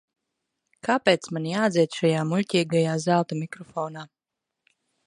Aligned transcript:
Kāpēc 0.87 1.27
man 1.37 1.45
jādzied 1.51 1.99
šajā 1.99 2.25
muļķīgajā 2.33 2.99
zelta 3.07 3.41
mikrofonā? 3.45 4.11